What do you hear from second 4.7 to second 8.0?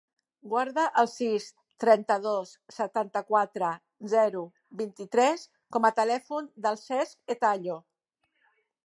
vint-i-tres com a telèfon del Cesc Etayo.